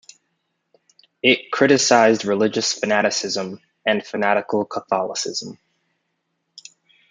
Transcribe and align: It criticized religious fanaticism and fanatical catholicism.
It 1.21 1.51
criticized 1.51 2.25
religious 2.25 2.73
fanaticism 2.73 3.59
and 3.85 4.03
fanatical 4.03 4.65
catholicism. 4.65 5.59